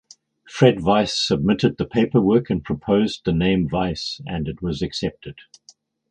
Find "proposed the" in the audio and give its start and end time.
2.65-3.31